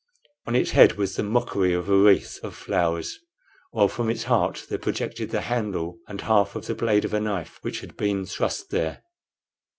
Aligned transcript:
On 0.47 0.55
its 0.55 0.71
head 0.71 0.93
was 0.93 1.15
the 1.15 1.21
mockery 1.21 1.73
of 1.73 1.87
a 1.87 1.95
wreath 1.95 2.39
of 2.41 2.55
flowers, 2.55 3.19
while 3.69 3.87
from 3.87 4.09
its 4.09 4.23
heart 4.23 4.65
there 4.67 4.79
projected 4.79 5.29
the 5.29 5.41
handle 5.41 5.99
and 6.07 6.21
half 6.21 6.55
of 6.55 6.65
the 6.65 6.73
blade 6.73 7.05
of 7.05 7.13
a 7.13 7.19
knife 7.21 7.59
which 7.61 7.81
had 7.81 7.95
been 7.97 8.25
thrust 8.25 8.71
there. 8.71 9.03